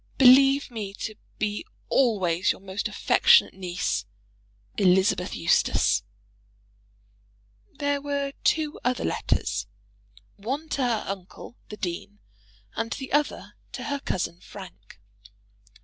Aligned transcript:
]Believe 0.17 0.71
me 0.71 0.95
to 0.95 1.13
be 1.37 1.63
always 1.87 2.51
your 2.51 2.59
most 2.59 2.87
affectionate 2.87 3.53
niece, 3.53 4.05
ELI. 4.79 4.95
EUSTACE. 5.31 6.01
There 7.75 8.01
were 8.01 8.33
two 8.43 8.79
other 8.83 9.03
letters, 9.03 9.67
one 10.37 10.69
to 10.69 10.81
her 10.81 11.03
uncle, 11.05 11.55
the 11.69 11.77
dean, 11.77 12.17
and 12.75 12.91
the 12.93 13.13
other 13.13 13.53
to 13.73 13.83
her 13.83 13.99
cousin 13.99 14.39
Frank. 14.41 14.99